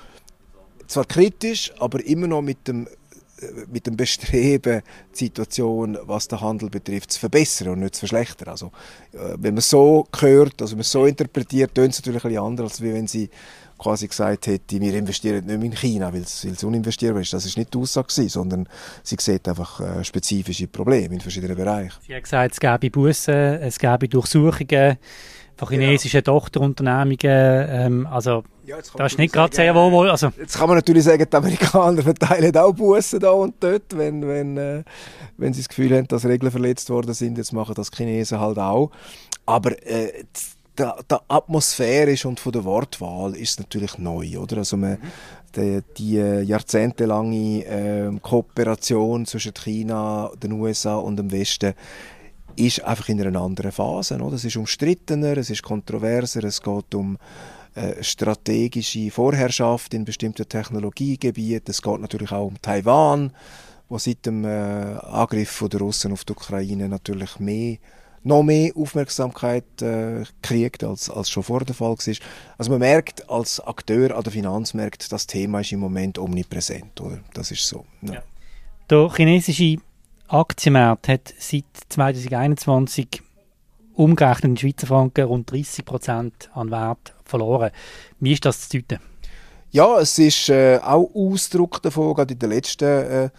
zwar 0.87 1.05
kritisch, 1.05 1.71
aber 1.79 2.03
immer 2.05 2.27
noch 2.27 2.41
mit 2.41 2.67
dem 2.67 2.87
mit 3.71 3.87
dem 3.87 3.95
Bestreben, 3.95 4.81
die 5.13 5.17
Situation, 5.17 5.97
was 6.03 6.27
den 6.27 6.41
Handel 6.41 6.69
betrifft, 6.69 7.11
zu 7.11 7.19
verbessern 7.19 7.69
und 7.69 7.79
nicht 7.79 7.95
zu 7.95 7.99
verschlechtern. 7.99 8.49
Also, 8.49 8.67
äh, 9.13 9.35
wenn 9.37 9.53
man 9.53 9.61
so 9.61 10.07
hört, 10.19 10.61
also 10.61 10.71
wenn 10.71 10.79
man 10.79 10.83
so 10.83 11.05
interpretiert, 11.05 11.73
tönt 11.73 11.93
es 11.93 11.99
natürlich 11.99 12.23
ein 12.23 12.29
bisschen 12.29 12.45
anders, 12.45 12.71
als 12.71 12.81
wenn 12.81 13.07
sie 13.07 13.29
quasi 13.79 14.07
gesagt 14.07 14.47
hätte, 14.47 14.79
wir 14.79 14.93
investieren 14.93 15.45
nicht 15.45 15.57
mehr 15.57 15.65
in 15.65 15.75
China, 15.75 16.13
weil 16.13 16.21
es, 16.21 16.45
uninvestierbar 16.63 17.21
ist. 17.21 17.33
Das 17.33 17.45
ist 17.45 17.57
nicht 17.57 17.73
die 17.73 17.77
Aussage 17.79 18.07
gewesen, 18.07 18.29
sondern 18.29 18.69
sie 19.03 19.17
sieht 19.19 19.47
einfach 19.47 19.79
äh, 19.79 20.03
spezifische 20.03 20.67
Probleme 20.67 21.15
in 21.15 21.21
verschiedenen 21.21 21.55
Bereichen. 21.55 21.93
Sie 22.05 22.13
hat 22.13 22.23
gesagt, 22.23 22.53
es 22.53 22.59
gäbe 22.59 22.91
Bussen, 22.91 23.33
es 23.33 23.79
gäbe 23.79 24.07
Durchsuchungen 24.07 24.97
von 25.59 25.67
chinesischen 25.67 26.21
genau. 26.23 26.39
Tochterunternehmungen. 26.39 27.17
Ähm, 27.23 28.07
also, 28.07 28.43
ja, 28.65 28.77
das 28.77 29.13
ist 29.13 29.17
nicht 29.17 29.33
gerade 29.33 29.55
sehr 29.55 29.75
wohl. 29.75 30.09
Also. 30.09 30.31
Jetzt 30.37 30.57
kann 30.57 30.67
man 30.67 30.77
natürlich 30.77 31.03
sagen, 31.03 31.25
die 31.29 31.35
Amerikaner 31.35 32.01
verteilen 32.03 32.55
auch 32.55 32.73
Bussen 32.73 33.19
da 33.19 33.31
und 33.31 33.55
dort, 33.59 33.97
wenn, 33.97 34.27
wenn, 34.27 34.57
äh, 34.57 34.83
wenn 35.37 35.53
sie 35.53 35.61
das 35.61 35.69
Gefühl 35.69 35.95
haben, 35.97 36.07
dass 36.07 36.25
Regeln 36.25 36.51
verletzt 36.51 36.89
worden 36.89 37.13
sind. 37.13 37.37
Jetzt 37.37 37.51
machen 37.51 37.75
das 37.75 37.91
Chinesen 37.91 38.39
halt 38.39 38.57
auch. 38.57 38.91
Aber 39.45 39.71
äh, 39.85 40.23
der, 40.79 40.95
der 41.09 41.21
atmosphärisch 41.27 42.25
und 42.25 42.39
von 42.39 42.51
der 42.51 42.63
Wortwahl 42.63 43.35
ist 43.35 43.51
es 43.51 43.59
natürlich 43.59 43.97
neu, 43.97 44.37
oder? 44.39 44.57
Also 44.57 44.77
man, 44.77 44.97
die, 45.55 45.81
die 45.97 46.15
jahrzehntelange 46.15 47.65
äh, 47.65 48.19
Kooperation 48.21 49.25
zwischen 49.25 49.53
China, 49.53 50.31
den 50.41 50.53
USA 50.53 50.95
und 50.95 51.17
dem 51.17 51.31
Westen 51.31 51.73
ist 52.55 52.83
einfach 52.83 53.09
in 53.09 53.21
einer 53.21 53.41
anderen 53.41 53.71
Phase. 53.71 54.19
Oder? 54.19 54.35
Es 54.35 54.45
ist 54.45 54.57
umstrittener, 54.57 55.37
es 55.37 55.49
ist 55.49 55.63
kontroverser, 55.63 56.43
es 56.43 56.61
geht 56.61 56.95
um 56.95 57.17
äh, 57.75 58.03
strategische 58.03 59.11
Vorherrschaft 59.11 59.93
in 59.93 60.05
bestimmten 60.05 60.47
Technologiegebieten. 60.47 61.71
Es 61.71 61.81
geht 61.81 61.99
natürlich 61.99 62.31
auch 62.31 62.47
um 62.47 62.61
Taiwan, 62.61 63.31
wo 63.87 63.97
seit 63.97 64.25
dem 64.25 64.43
äh, 64.45 64.47
Angriff 64.47 65.63
der 65.71 65.79
Russen 65.79 66.11
auf 66.11 66.25
die 66.25 66.33
Ukraine 66.33 66.89
natürlich 66.89 67.39
mehr 67.39 67.77
noch 68.23 68.43
mehr 68.43 68.71
Aufmerksamkeit 68.75 69.81
äh, 69.81 70.23
kriegt, 70.41 70.83
als, 70.83 71.09
als 71.09 71.29
schon 71.29 71.43
vor 71.43 71.61
der 71.61 71.75
Fall 71.75 71.91
war. 71.91 72.15
Also 72.57 72.71
man 72.71 72.79
merkt 72.79 73.29
als 73.29 73.59
Akteur 73.59 74.15
an 74.15 74.23
der 74.23 74.31
Finanzmärkte, 74.31 75.07
das 75.09 75.27
Thema 75.27 75.61
ist 75.61 75.71
im 75.71 75.79
Moment 75.79 76.19
omnipräsent. 76.19 76.99
Oder? 77.01 77.19
Das 77.33 77.51
ist 77.51 77.67
so. 77.67 77.85
Ja. 78.01 78.15
Ja. 78.15 78.23
Der 78.89 79.09
chinesische 79.15 79.77
Aktienmarkt 80.27 81.07
hat 81.07 81.33
seit 81.37 81.65
2021 81.89 83.21
umgerechnet 83.93 84.51
in 84.51 84.57
Schweizer 84.57 84.87
Franken 84.87 85.25
rund 85.25 85.51
30 85.51 85.85
Prozent 85.85 86.49
an 86.53 86.71
Wert 86.71 87.13
verloren. 87.25 87.71
Wie 88.19 88.33
ist 88.33 88.45
das 88.45 88.69
zu 88.69 88.77
deuten? 88.77 88.99
Ja, 89.71 89.99
es 89.99 90.17
ist 90.17 90.49
äh, 90.49 90.79
auch 90.81 91.11
Ausdruck 91.13 91.81
davon, 91.83 92.15
gerade 92.15 92.33
in 92.33 92.39
den 92.39 92.49
letzten 92.49 92.85
äh, 92.85 93.29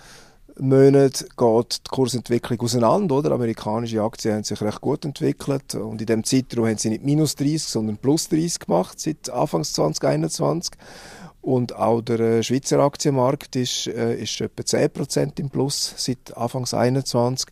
Monaten 0.61 1.27
geht 1.37 1.81
die 1.87 1.91
Kursentwicklung 1.91 2.61
auseinander. 2.61 3.17
Oder? 3.17 3.33
Amerikanische 3.33 4.03
Aktien 4.03 4.35
haben 4.35 4.45
sich 4.45 4.61
recht 4.61 4.81
gut 4.81 5.05
entwickelt 5.05 5.75
und 5.75 6.01
in 6.01 6.07
dem 6.07 6.25
Zeitraum 6.25 6.67
haben 6.67 6.79
sie 6.79 6.91
nicht 6.91 7.05
minus 7.05 7.35
30, 7.37 7.63
sondern 7.63 7.97
plus 7.97 8.29
30 8.29 8.61
gemacht 8.61 9.01
seit 9.01 9.31
Anfang 9.31 9.65
2021. 9.65 10.73
Und 11.43 11.75
auch 11.75 12.03
der 12.03 12.21
äh, 12.21 12.43
Schweizer 12.43 12.81
Aktienmarkt 12.81 13.57
ist, 13.57 13.87
äh, 13.87 14.15
ist 14.17 14.41
etwa 14.41 14.63
10% 14.63 15.41
im 15.41 15.49
Plus 15.49 15.95
seit 15.97 16.37
Anfang 16.37 16.67
2021. 16.67 17.49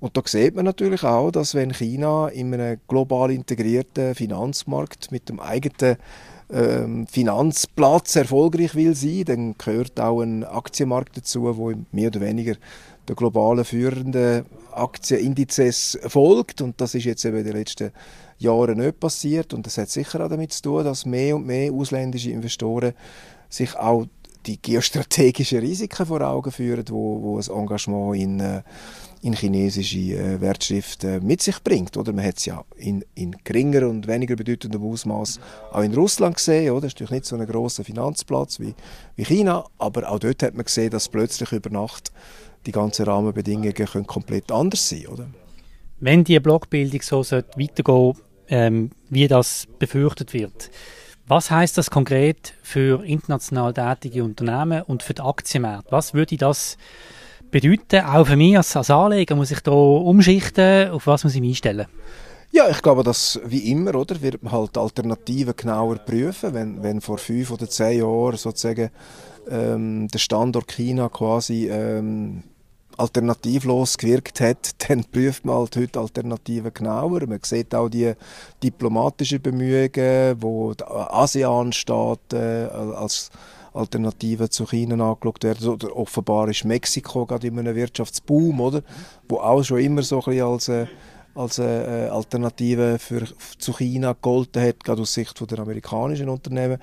Und 0.00 0.16
da 0.16 0.22
sieht 0.24 0.54
man 0.54 0.64
natürlich 0.64 1.02
auch, 1.02 1.30
dass 1.30 1.54
wenn 1.54 1.72
China 1.72 2.28
in 2.28 2.54
einem 2.54 2.80
global 2.86 3.30
integrierten 3.30 4.14
Finanzmarkt 4.14 5.10
mit 5.10 5.28
dem 5.28 5.40
eigenen 5.40 5.96
ähm, 6.50 7.06
Finanzplatz 7.06 8.16
erfolgreich 8.16 8.74
will 8.74 8.94
sein, 8.94 9.24
dann 9.26 9.54
gehört 9.58 10.00
auch 10.00 10.22
ein 10.22 10.44
Aktienmarkt 10.44 11.16
dazu, 11.16 11.56
wo 11.56 11.72
mehr 11.92 12.08
oder 12.08 12.20
weniger 12.20 12.54
der 13.06 13.16
globalen 13.16 13.64
führenden 13.64 14.44
Aktienindizes 14.72 15.98
folgt. 16.06 16.60
Und 16.60 16.80
das 16.80 16.94
ist 16.94 17.04
jetzt 17.04 17.24
eben 17.24 17.38
in 17.38 17.44
den 17.44 17.56
letzten 17.56 17.90
Jahren 18.38 18.78
nicht 18.78 19.00
passiert. 19.00 19.54
Und 19.54 19.66
das 19.66 19.78
hat 19.78 19.90
sicher 19.90 20.24
auch 20.24 20.28
damit 20.28 20.52
zu 20.52 20.62
tun, 20.62 20.84
dass 20.84 21.06
mehr 21.06 21.36
und 21.36 21.46
mehr 21.46 21.72
ausländische 21.72 22.30
Investoren 22.30 22.92
sich 23.48 23.76
auch 23.76 24.06
die 24.46 24.60
geostrategischen 24.60 25.60
Risiken 25.60 26.06
vor 26.06 26.20
Augen 26.22 26.52
führen, 26.52 26.84
wo, 26.88 27.22
wo 27.22 27.38
ein 27.38 27.60
Engagement 27.60 28.16
in, 28.16 28.40
äh, 28.40 28.62
in 29.22 29.32
chinesische 29.34 29.98
äh, 29.98 30.40
Wertschriften 30.40 31.26
mit 31.26 31.42
sich 31.42 31.62
bringt. 31.62 31.96
Oder? 31.96 32.12
Man 32.12 32.24
hat 32.24 32.38
es 32.38 32.46
ja 32.46 32.64
in, 32.76 33.04
in 33.14 33.36
geringer 33.44 33.88
und 33.88 34.06
weniger 34.06 34.36
bedeutendem 34.36 34.82
Ausmaß 34.82 35.40
auch 35.72 35.82
in 35.82 35.94
Russland 35.94 36.36
gesehen. 36.36 36.70
Oder? 36.70 36.82
Das 36.82 36.88
ist 36.88 36.94
natürlich 36.94 37.10
nicht 37.10 37.26
so 37.26 37.36
ein 37.36 37.46
großer 37.46 37.84
Finanzplatz 37.84 38.60
wie, 38.60 38.74
wie 39.16 39.24
China, 39.24 39.64
aber 39.78 40.10
auch 40.10 40.18
dort 40.18 40.42
hat 40.42 40.54
man 40.54 40.64
gesehen, 40.64 40.90
dass 40.90 41.08
plötzlich 41.08 41.52
über 41.52 41.70
Nacht 41.70 42.12
die 42.66 42.72
ganzen 42.72 43.06
Rahmenbedingungen 43.06 43.72
können 43.72 44.06
komplett 44.06 44.50
anders 44.52 44.88
sein 44.88 45.06
oder? 45.06 45.26
Wenn 46.00 46.24
die 46.24 46.38
Blockbildung 46.38 47.02
so 47.02 47.22
weitergehen 47.22 48.14
ähm, 48.48 48.90
wie 49.10 49.26
das 49.26 49.66
befürchtet 49.78 50.32
wird, 50.32 50.70
was 51.26 51.50
heißt 51.50 51.76
das 51.76 51.90
konkret 51.90 52.54
für 52.62 53.04
international 53.04 53.74
tätige 53.74 54.24
Unternehmen 54.24 54.82
und 54.82 55.02
für 55.02 55.12
die 55.12 55.22
Aktienmärkte? 55.22 55.92
Was 55.92 56.14
würde 56.14 56.36
das 56.36 56.78
bedeuten, 57.50 58.04
auch 58.04 58.26
für 58.26 58.36
mich 58.36 58.56
als, 58.56 58.76
als 58.76 58.90
Anleger? 58.90 59.34
Muss 59.36 59.50
ich 59.50 59.60
da 59.60 59.72
umschichten? 59.72 60.90
Auf 60.90 61.06
was 61.06 61.24
muss 61.24 61.34
ich 61.34 61.40
mich 61.40 61.50
einstellen? 61.50 61.86
Ja, 62.50 62.68
ich 62.68 62.80
glaube, 62.80 63.02
dass 63.02 63.38
wie 63.44 63.70
immer, 63.70 63.94
oder, 63.94 64.20
wird 64.22 64.42
man 64.42 64.52
halt 64.52 64.78
Alternativen 64.78 65.54
genauer 65.54 65.96
prüfen. 65.96 66.54
Wenn, 66.54 66.82
wenn 66.82 67.00
vor 67.00 67.18
fünf 67.18 67.50
oder 67.50 67.68
zehn 67.68 68.00
Jahren 68.00 68.36
sozusagen 68.36 68.90
ähm, 69.50 70.08
der 70.08 70.18
Standort 70.18 70.68
China 70.68 71.08
quasi 71.08 71.68
ähm, 71.68 72.42
alternativlos 72.96 73.96
gewirkt 73.96 74.40
hat, 74.40 74.70
dann 74.88 75.04
prüft 75.04 75.44
man 75.44 75.56
halt 75.56 75.76
heute 75.76 76.00
Alternativen 76.00 76.72
genauer. 76.72 77.26
Man 77.26 77.40
sieht 77.42 77.74
auch 77.74 77.88
die 77.88 78.12
diplomatischen 78.62 79.42
Bemühungen, 79.42 80.36
wo 80.40 80.74
die 80.74 80.84
ASEAN-Staaten 80.84 82.68
als 82.94 83.30
Alternative 83.72 84.48
zu 84.48 84.66
China 84.66 85.12
angeschaut 85.12 85.44
werden. 85.44 85.68
Oder 85.68 85.96
offenbar 85.96 86.48
ist 86.48 86.64
Mexiko 86.64 87.26
gerade 87.26 87.46
in 87.46 87.58
einem 87.58 87.74
Wirtschaftsboom, 87.74 88.60
oder? 88.60 88.82
Wo 89.28 89.36
auch 89.38 89.62
schon 89.62 89.78
immer 89.78 90.02
so 90.02 90.18
ein 90.18 90.24
bisschen 90.24 90.46
als 90.46 90.68
äh, 90.68 90.86
als 91.38 91.58
äh, 91.58 92.08
Alternative 92.10 92.98
für, 92.98 93.22
zu 93.58 93.72
China 93.72 94.12
gegolten 94.12 94.60
hat, 94.60 94.82
gerade 94.82 95.02
aus 95.02 95.14
Sicht 95.14 95.40
der 95.50 95.60
amerikanischen 95.60 96.28
Unternehmen. 96.28 96.78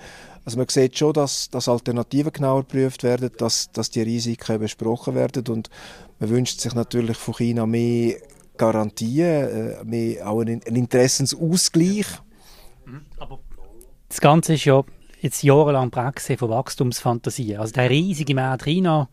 Also 0.46 0.58
man 0.58 0.68
sieht 0.70 0.98
schon, 0.98 1.12
dass, 1.12 1.50
dass 1.50 1.68
Alternativen 1.68 2.32
genauer 2.32 2.62
geprüft 2.62 3.04
werden, 3.04 3.32
dass, 3.38 3.70
dass 3.74 3.90
die 3.90 4.02
Risiken 4.02 4.60
besprochen 4.60 5.16
werden 5.16 5.44
und 5.50 5.70
man 6.20 6.30
wünscht 6.30 6.62
sich 6.62 6.74
natürlich 6.74 7.18
von 7.18 7.34
China 7.34 7.66
mehr 7.66 8.16
Garantien, 8.58 9.26
äh, 9.26 9.84
mehr 9.84 10.30
auch 10.30 10.40
einen, 10.40 10.64
einen 10.64 10.78
Interessensausgleich. 10.78 12.08
Mhm. 12.86 13.02
Aber 13.18 13.40
das 14.08 14.22
Ganze 14.22 14.54
ist 14.54 14.64
ja 14.64 14.84
jetzt 15.26 15.44
jahrelang 15.44 15.92
Praxis 15.92 16.40
von 16.40 16.50
Wachstumsfantasien. 16.50 17.60
Also 17.60 17.74
der 17.74 17.90
riesige 17.90 18.34
Markt 18.34 18.64
China, 18.64 19.10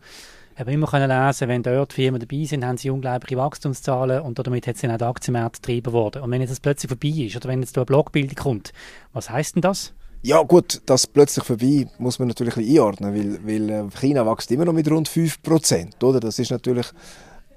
haben 0.55 0.69
immer 0.69 0.87
können 0.87 1.09
lesen, 1.09 1.47
wenn 1.47 1.63
dort 1.63 1.93
Firmen 1.93 2.21
dabei 2.21 2.45
sind, 2.45 2.63
haben 2.63 2.77
sie 2.77 2.91
unglaubliche 2.91 3.37
Wachstumszahlen 3.37 4.21
und 4.21 4.37
damit 4.37 4.67
hat 4.67 4.77
sie 4.77 4.87
auch 4.87 4.97
der 4.97 5.07
Aktienmarkt 5.07 5.63
getrieben 5.63 5.91
worden. 5.91 6.21
Und 6.21 6.31
wenn 6.31 6.41
jetzt 6.41 6.51
das 6.51 6.59
plötzlich 6.59 6.89
vorbei 6.89 7.25
ist 7.25 7.35
oder 7.35 7.49
wenn 7.49 7.61
jetzt 7.61 7.75
eine 7.75 7.85
Blockbildung 7.85 8.35
kommt, 8.35 8.71
was 9.13 9.29
heißt 9.31 9.55
denn 9.55 9.61
das? 9.61 9.93
Ja 10.21 10.41
gut, 10.43 10.81
das 10.85 11.07
plötzlich 11.07 11.43
vorbei 11.43 11.87
muss 11.97 12.19
man 12.19 12.27
natürlich 12.27 12.55
ein 12.55 12.69
einordnen, 12.69 13.15
weil, 13.15 13.39
weil 13.45 13.69
äh, 13.69 13.89
China 13.99 14.25
wächst 14.25 14.51
immer 14.51 14.65
noch 14.65 14.73
mit 14.73 14.89
rund 14.89 15.09
5%, 15.09 16.03
oder? 16.03 16.19
Das 16.19 16.39
ist 16.39 16.51
natürlich 16.51 16.87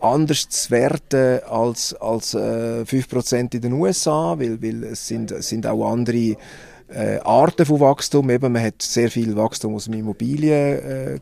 anders 0.01 0.49
zu 0.49 0.71
werten 0.71 1.41
als, 1.49 1.95
als 1.95 2.35
äh, 2.35 2.83
5% 2.83 3.55
in 3.55 3.61
den 3.61 3.73
USA, 3.75 4.39
weil, 4.39 4.61
weil 4.63 4.85
es 4.85 5.07
sind, 5.07 5.33
sind 5.45 5.67
auch 5.67 5.93
andere 5.93 6.37
äh, 6.89 7.19
Arten 7.19 7.67
von 7.67 7.81
Wachstum. 7.81 8.31
Eben, 8.31 8.53
man 8.53 8.63
hat 8.63 8.83
sehr 8.83 9.11
viel 9.11 9.37
Wachstum 9.37 9.75
aus 9.75 9.85
dem 9.85 9.95
Immobilien 9.95 10.79
äh, 10.79 11.19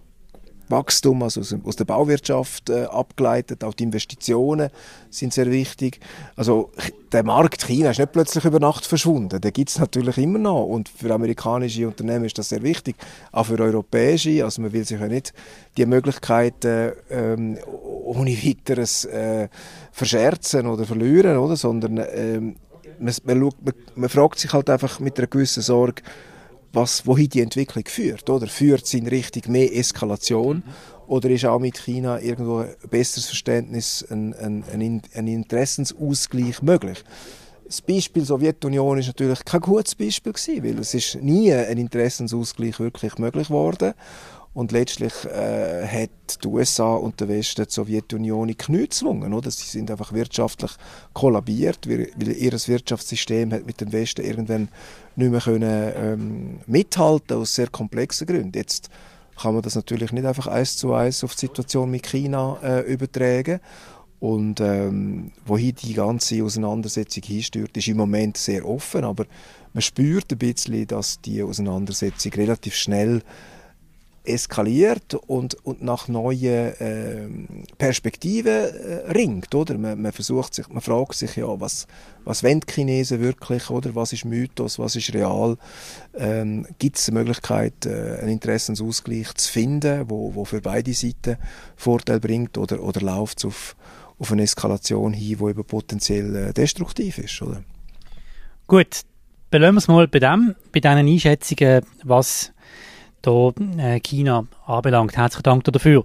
also 0.70 1.40
aus, 1.40 1.54
aus 1.64 1.76
der 1.76 1.84
Bauwirtschaft 1.84 2.70
äh, 2.70 2.84
abgeleitet. 2.84 3.64
Auch 3.64 3.74
die 3.74 3.84
Investitionen 3.84 4.70
sind 5.10 5.32
sehr 5.32 5.50
wichtig. 5.50 6.00
Also 6.36 6.70
der 7.12 7.22
Markt 7.22 7.66
China 7.66 7.90
ist 7.90 7.98
nicht 7.98 8.12
plötzlich 8.12 8.44
über 8.44 8.60
Nacht 8.60 8.86
verschwunden. 8.86 9.40
Den 9.40 9.52
gibt 9.52 9.70
es 9.70 9.78
natürlich 9.78 10.18
immer 10.18 10.38
noch. 10.38 10.64
Und 10.64 10.88
für 10.88 11.12
amerikanische 11.12 11.86
Unternehmen 11.86 12.24
ist 12.24 12.38
das 12.38 12.48
sehr 12.48 12.62
wichtig. 12.62 12.96
Auch 13.32 13.46
für 13.46 13.58
europäische. 13.58 14.44
Also 14.44 14.62
man 14.62 14.72
will 14.72 14.84
sich 14.84 14.98
ja 14.98 15.06
nicht 15.06 15.32
die 15.76 15.86
Möglichkeiten 15.86 16.92
ähm, 17.10 17.58
ohne 18.04 18.30
weiteres 18.30 19.04
äh, 19.04 19.48
verscherzen 19.92 20.66
oder 20.66 20.84
verlieren, 20.84 21.36
oder? 21.36 21.56
sondern 21.56 22.02
ähm, 22.12 22.56
man, 22.98 23.14
man, 23.24 23.50
man, 23.94 24.08
fragt 24.08 24.38
sich 24.38 24.52
halt 24.52 24.70
einfach 24.70 25.00
mit 25.00 25.18
einer 25.18 25.26
gewissen 25.26 25.62
Sorge, 25.62 26.02
was, 26.72 27.06
wohin 27.06 27.28
die 27.28 27.40
Entwicklung 27.40 27.84
führt. 27.86 28.28
Oder? 28.28 28.46
Führt 28.46 28.86
sie 28.86 28.98
in 28.98 29.06
Richtung 29.06 29.52
mehr 29.52 29.74
Eskalation? 29.74 30.62
Oder 31.06 31.30
ist 31.30 31.44
auch 31.44 31.58
mit 31.58 31.78
China 31.78 32.20
irgendwo 32.20 32.58
ein 32.58 32.74
besseres 32.90 33.26
Verständnis, 33.26 34.04
ein, 34.10 34.34
ein, 34.34 34.64
ein, 34.72 35.02
ein 35.14 35.28
Interessensausgleich 35.28 36.62
möglich? 36.62 37.04
Das 37.66 37.80
Beispiel 37.80 38.24
Sowjetunion 38.24 38.98
ist 38.98 39.06
natürlich 39.06 39.44
kein 39.44 39.60
gutes 39.60 39.94
Beispiel 39.94 40.32
gewesen, 40.32 40.64
weil 40.64 40.78
es 40.78 40.94
ist 40.94 41.16
nie 41.16 41.52
ein 41.52 41.78
Interessensausgleich 41.78 42.78
wirklich 42.78 43.18
möglich 43.18 43.48
geworden. 43.48 43.94
Und 44.54 44.70
letztlich 44.70 45.12
äh, 45.24 45.84
hat 45.84 46.44
die 46.44 46.46
USA 46.46 46.94
und 46.94 47.18
der 47.20 47.28
Westen 47.28 47.64
die 47.64 47.72
Sowjetunion 47.72 48.48
in 48.48 48.56
Knie 48.56 48.84
gezwungen. 48.84 49.34
Oder? 49.34 49.50
Sie 49.50 49.66
sind 49.66 49.90
einfach 49.90 50.12
wirtschaftlich 50.12 50.70
kollabiert, 51.12 51.88
weil, 51.88 52.08
ihr 52.28 52.52
Wirtschaftssystem 52.52 53.52
hat 53.52 53.66
mit 53.66 53.80
dem 53.80 53.92
Westen 53.92 54.24
irgendwann 54.24 54.68
nicht 55.16 55.30
mehr 55.32 55.40
können, 55.40 55.92
ähm, 55.96 56.60
mithalten 56.66 57.36
aus 57.36 57.56
sehr 57.56 57.68
komplexen 57.68 58.28
Gründen. 58.28 58.56
Jetzt 58.56 58.90
kann 59.36 59.54
man 59.54 59.62
das 59.62 59.74
natürlich 59.74 60.12
nicht 60.12 60.24
einfach 60.24 60.46
eins 60.46 60.76
zu 60.76 60.94
eins 60.94 61.24
auf 61.24 61.34
die 61.34 61.46
Situation 61.46 61.90
mit 61.90 62.06
China 62.06 62.56
äh, 62.62 62.80
übertragen. 62.82 63.58
Und 64.20 64.60
ähm, 64.60 65.32
wohin 65.44 65.74
die 65.74 65.94
ganze 65.94 66.42
Auseinandersetzung 66.42 67.24
hinstört, 67.24 67.76
ist 67.76 67.88
im 67.88 67.96
Moment 67.96 68.36
sehr 68.36 68.66
offen, 68.66 69.04
aber 69.04 69.26
man 69.74 69.82
spürt 69.82 70.32
ein 70.32 70.38
bisschen, 70.38 70.86
dass 70.86 71.20
die 71.20 71.42
Auseinandersetzung 71.42 72.32
relativ 72.32 72.74
schnell 72.74 73.22
eskaliert 74.24 75.14
und, 75.14 75.54
und 75.64 75.82
nach 75.82 76.08
neuen 76.08 76.74
äh, 76.80 77.28
Perspektiven 77.76 78.52
äh, 78.52 79.12
ringt, 79.12 79.54
oder? 79.54 79.76
Man, 79.76 80.00
man, 80.00 80.12
versucht 80.12 80.54
sich, 80.54 80.68
man 80.68 80.80
fragt 80.80 81.14
sich 81.14 81.36
ja, 81.36 81.60
was, 81.60 81.86
was 82.24 82.42
wollen 82.42 82.60
die 82.60 82.72
Chinesen 82.72 83.20
wirklich, 83.20 83.68
oder? 83.68 83.94
Was 83.94 84.14
ist 84.14 84.24
Mythos, 84.24 84.78
was 84.78 84.96
ist 84.96 85.12
real? 85.12 85.58
Ähm, 86.14 86.66
Gibt 86.78 86.96
es 86.96 87.08
eine 87.08 87.18
Möglichkeit, 87.18 87.84
äh, 87.84 88.18
einen 88.20 88.32
Interessensausgleich 88.32 89.34
zu 89.34 89.52
finden, 89.52 90.08
wo, 90.08 90.34
wo 90.34 90.46
für 90.46 90.62
beide 90.62 90.94
Seiten 90.94 91.36
Vorteil 91.76 92.18
bringt, 92.18 92.56
oder, 92.56 92.82
oder 92.82 93.02
läuft 93.02 93.38
es 93.38 93.44
auf, 93.44 93.76
auf 94.18 94.32
eine 94.32 94.42
Eskalation 94.42 95.12
hin, 95.12 95.36
die 95.38 95.44
eben 95.44 95.64
potenziell 95.64 96.34
äh, 96.34 96.52
destruktiv 96.54 97.18
ist, 97.18 97.42
oder? 97.42 97.62
Gut, 98.66 99.02
belassen 99.50 99.74
wir 99.74 99.78
es 99.78 99.88
mal 99.88 100.08
bei 100.08 100.18
dem, 100.18 100.54
bei 100.72 100.80
diesen 100.80 100.96
Einschätzungen, 100.96 101.84
was 102.02 102.53
da 103.26 103.52
äh, 103.78 104.00
China 104.00 104.46
anbelangt. 104.66 105.16
Herzlichen 105.16 105.42
Dank 105.42 105.64
dafür. 105.64 106.02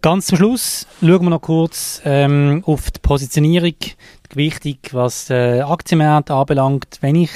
Ganz 0.00 0.26
zum 0.26 0.38
Schluss 0.38 0.86
schauen 1.00 1.22
wir 1.22 1.30
noch 1.30 1.42
kurz 1.42 2.02
ähm, 2.04 2.62
auf 2.66 2.90
die 2.90 2.98
Positionierung, 3.00 3.76
die 3.78 4.28
Gewichtung, 4.28 4.78
was 4.90 5.30
äh, 5.30 5.60
Aktienmarkt 5.60 6.30
anbelangt. 6.30 6.98
Wenn 7.00 7.14
ich 7.14 7.30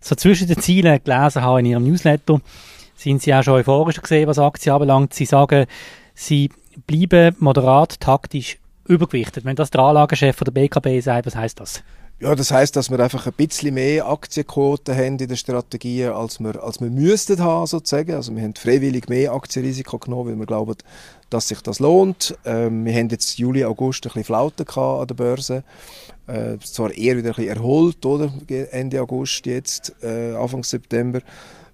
so 0.00 0.14
zwischen 0.14 0.48
den 0.48 0.58
Zielen 0.58 1.00
gelesen 1.04 1.42
habe 1.42 1.60
in 1.60 1.66
Ihrem 1.66 1.84
Newsletter, 1.84 2.40
sind 2.96 3.20
Sie 3.20 3.34
auch 3.34 3.42
schon 3.42 3.54
euphorisch 3.54 4.00
gesehen, 4.00 4.28
was 4.28 4.38
Aktien 4.38 4.74
anbelangt. 4.74 5.12
Sie 5.12 5.26
sagen, 5.26 5.66
Sie 6.14 6.50
bleiben 6.86 7.36
moderat 7.38 8.00
taktisch 8.00 8.58
übergewichtet. 8.86 9.44
Wenn 9.44 9.56
das 9.56 9.70
der 9.70 9.82
Anlagechef 9.82 10.38
der 10.38 10.52
BKB 10.52 11.02
sagt, 11.02 11.26
was 11.26 11.36
heißt 11.36 11.60
das? 11.60 11.82
Ja, 12.22 12.34
das 12.34 12.50
heißt, 12.50 12.76
dass 12.76 12.90
wir 12.90 13.00
einfach 13.00 13.26
ein 13.26 13.32
bisschen 13.32 13.72
mehr 13.72 14.06
Aktienquoten 14.06 14.94
haben 14.94 15.18
in 15.18 15.26
der 15.26 15.36
Strategie, 15.36 16.04
als 16.04 16.38
wir, 16.38 16.62
als 16.62 16.78
wir 16.78 16.90
müssten 16.90 17.40
haben, 17.40 17.66
sozusagen. 17.66 18.12
Also 18.12 18.36
wir 18.36 18.42
haben 18.42 18.54
freiwillig 18.54 19.08
mehr 19.08 19.32
Aktienrisiko 19.32 19.96
genommen, 19.96 20.28
weil 20.28 20.38
wir 20.38 20.44
glauben, 20.44 20.76
dass 21.30 21.48
sich 21.48 21.62
das 21.62 21.78
lohnt. 21.78 22.36
Ähm, 22.44 22.84
wir 22.84 22.92
haben 22.92 23.08
jetzt 23.08 23.38
Juli, 23.38 23.64
August 23.64 24.04
ein 24.04 24.08
bisschen 24.10 24.24
Flauten 24.24 24.68
an 24.68 25.06
der 25.06 25.14
Börse. 25.14 25.64
Äh, 26.26 26.58
zwar 26.58 26.92
eher 26.92 27.16
wieder 27.16 27.30
ein 27.30 27.36
bisschen 27.36 27.56
erholt, 27.56 28.04
oder? 28.04 28.30
Ende 28.70 29.00
August 29.00 29.46
jetzt, 29.46 29.94
äh, 30.02 30.34
Anfang 30.34 30.62
September. 30.62 31.22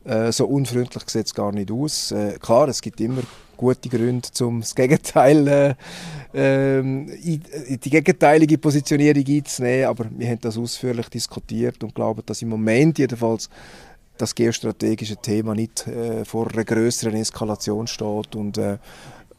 Äh, 0.07 0.33
so 0.33 0.47
unfreundlich 0.47 1.03
sieht 1.09 1.27
es 1.27 1.35
gar 1.35 1.53
nicht 1.53 1.71
aus. 1.71 2.13
Äh, 2.13 2.39
klar, 2.41 2.69
es 2.69 2.81
gibt 2.81 3.01
immer 3.01 3.23
gute 3.57 3.89
Gründe, 3.89 4.29
um 4.41 4.61
das 4.61 4.75
Gegenteil, 4.75 5.49
äh, 5.49 5.75
ähm, 6.35 7.11
die 7.23 7.91
gegenteilige 7.91 8.59
Positionierung 8.59 9.25
einzunehmen, 9.27 9.87
aber 9.87 10.07
wir 10.11 10.29
haben 10.29 10.41
das 10.41 10.59
ausführlich 10.59 11.09
diskutiert 11.09 11.83
und 11.83 11.95
glauben, 11.95 12.23
dass 12.27 12.43
im 12.43 12.51
Moment 12.51 12.99
jedenfalls 12.99 13.49
das 14.19 14.35
geostrategische 14.35 15.17
Thema 15.17 15.55
nicht 15.55 15.87
äh, 15.87 16.25
vor 16.25 16.51
einer 16.51 16.65
größeren 16.65 17.15
Eskalation 17.15 17.87
steht 17.87 18.37
und 18.37 18.59
äh, 18.59 18.79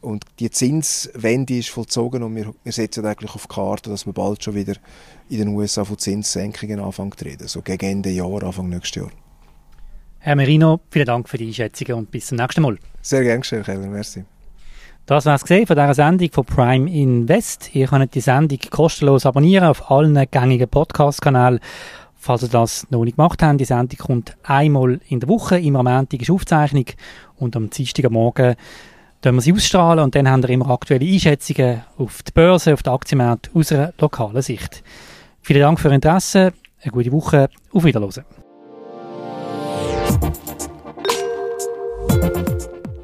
und 0.00 0.24
die 0.38 0.48
Zinswende 0.48 1.58
ist 1.58 1.70
vollzogen 1.70 2.22
und 2.22 2.36
wir, 2.36 2.54
wir 2.62 2.72
setzen 2.72 3.04
eigentlich 3.04 3.34
auf 3.34 3.48
die 3.48 3.54
Karte, 3.54 3.90
dass 3.90 4.06
wir 4.06 4.12
bald 4.12 4.44
schon 4.44 4.54
wieder 4.54 4.74
in 5.28 5.38
den 5.38 5.48
USA 5.48 5.84
von 5.84 5.98
Zinssenkungen 5.98 6.78
anfangen 6.78 7.16
zu 7.16 7.24
reden, 7.24 7.48
so 7.48 7.62
gegen 7.62 7.84
Ende 7.84 8.10
Jahr, 8.10 8.44
Anfang 8.44 8.68
nächstes 8.68 9.02
Jahr. 9.02 9.10
Herr 10.20 10.36
Merino, 10.36 10.80
vielen 10.90 11.06
Dank 11.06 11.28
für 11.28 11.38
die 11.38 11.46
Einschätzungen 11.46 11.94
und 11.94 12.10
bis 12.10 12.26
zum 12.26 12.38
nächsten 12.38 12.62
Mal. 12.62 12.76
Sehr 13.02 13.22
gerne 13.22 13.40
geschehen, 13.40 13.62
Keller. 13.62 13.86
Merci. 13.86 14.24
Das 15.06 15.24
war 15.24 15.36
es 15.36 15.42
von 15.42 15.56
dieser 15.56 15.94
Sendung 15.94 16.30
von 16.32 16.44
Prime 16.44 16.90
Invest. 16.90 17.74
Ihr 17.74 17.86
könnt 17.86 18.14
die 18.14 18.20
Sendung 18.20 18.58
kostenlos 18.70 19.24
abonnieren 19.24 19.68
auf 19.68 19.90
allen 19.90 20.22
gängigen 20.30 20.68
Podcast-Kanälen. 20.68 21.60
Falls 22.16 22.42
ihr 22.42 22.48
das 22.48 22.90
noch 22.90 23.04
nicht 23.04 23.16
gemacht 23.16 23.42
habt, 23.42 23.60
die 23.60 23.64
Sendung 23.64 23.96
kommt 23.98 24.36
einmal 24.42 25.00
in 25.08 25.20
der 25.20 25.28
Woche. 25.28 25.58
Immer 25.58 25.78
am 25.78 25.86
Montag 25.86 26.20
ist 26.20 26.30
Aufzeichnung 26.30 26.86
und 27.36 27.56
am 27.56 27.70
Dienstag 27.70 28.10
Morgen 28.10 28.56
dann 29.20 29.34
wir 29.34 29.40
sie 29.40 29.52
ausstrahlen 29.52 30.04
und 30.04 30.14
dann 30.14 30.28
haben 30.28 30.42
wir 30.42 30.50
immer 30.50 30.70
aktuelle 30.70 31.04
Einschätzungen 31.04 31.82
auf 31.96 32.22
die 32.22 32.32
Börse, 32.32 32.74
auf 32.74 32.82
die 32.82 32.90
Aktienmärkte 32.90 33.50
aus 33.52 33.72
einer 33.72 33.92
lokalen 33.98 34.42
Sicht. 34.42 34.82
Vielen 35.40 35.60
Dank 35.60 35.80
für 35.80 35.88
Ihr 35.88 35.94
Interesse, 35.94 36.52
eine 36.82 36.92
gute 36.92 37.10
Woche, 37.10 37.48
auf 37.72 37.84
Wiederhören. 37.84 38.47